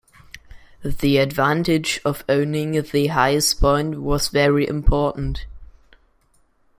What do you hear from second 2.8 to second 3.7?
the highest